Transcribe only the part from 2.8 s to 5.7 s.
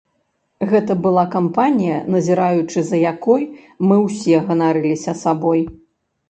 за якой, мы ўсе ганарыліся сабой.